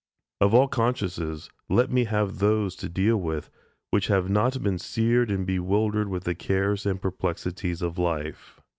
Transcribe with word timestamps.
Of 0.39 0.55
all 0.55 0.67
consciences, 0.67 1.51
let 1.69 1.91
me 1.91 2.05
have 2.05 2.39
those 2.39 2.75
to 2.77 2.89
deal 2.89 3.17
with, 3.17 3.51
which 3.91 4.07
have 4.07 4.31
not 4.31 4.63
been 4.63 4.79
seared 4.79 5.29
and 5.29 5.45
bewildered 5.45 6.07
with 6.07 6.23
the 6.23 6.33
cares 6.33 6.87
and 6.87 6.99
perplexities 6.99 7.83
of 7.83 7.99
life. 7.99 8.59